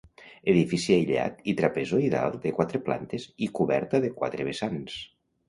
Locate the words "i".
1.53-1.55, 3.49-3.51